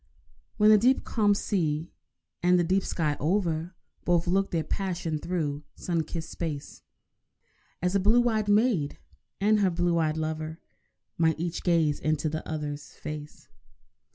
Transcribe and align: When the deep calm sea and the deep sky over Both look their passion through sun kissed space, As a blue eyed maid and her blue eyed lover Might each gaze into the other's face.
When 0.57 0.71
the 0.71 0.79
deep 0.79 1.03
calm 1.03 1.35
sea 1.35 1.91
and 2.41 2.57
the 2.57 2.63
deep 2.63 2.81
sky 2.83 3.15
over 3.19 3.75
Both 4.03 4.25
look 4.25 4.49
their 4.49 4.63
passion 4.63 5.19
through 5.19 5.61
sun 5.75 6.05
kissed 6.05 6.31
space, 6.31 6.81
As 7.83 7.93
a 7.93 7.99
blue 7.99 8.27
eyed 8.27 8.47
maid 8.47 8.97
and 9.39 9.59
her 9.59 9.69
blue 9.69 9.99
eyed 9.99 10.17
lover 10.17 10.59
Might 11.19 11.39
each 11.39 11.61
gaze 11.61 11.99
into 11.99 12.29
the 12.29 12.41
other's 12.49 12.93
face. 12.93 13.47